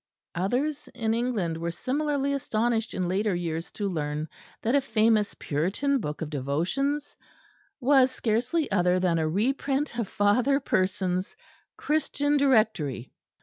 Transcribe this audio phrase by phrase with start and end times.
[0.33, 4.27] Others in England were similarly astonished in later years to learn
[4.63, 7.15] that a famous Puritan book of devotions
[7.79, 11.35] was scarcely other than a reprint of Father Persons'
[11.77, 13.11] "Christian Directory."